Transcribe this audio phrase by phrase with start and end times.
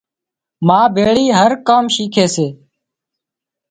[0.67, 2.47] ما ڀيۯي هر ڪام شِيکي سي